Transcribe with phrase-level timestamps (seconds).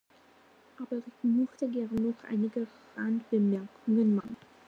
[0.79, 2.65] Aber ich möchte gern noch einige
[2.97, 4.35] Randbemerkungen machen.